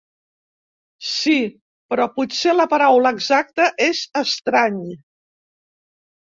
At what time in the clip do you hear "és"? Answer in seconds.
3.89-4.01